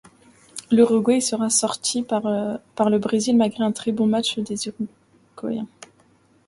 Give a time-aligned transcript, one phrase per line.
[0.71, 2.23] L'Uruguay sera sortie par
[2.89, 5.67] le Brésil malgré un très bon match des Uruguayens.